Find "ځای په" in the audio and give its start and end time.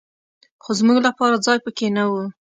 1.45-1.69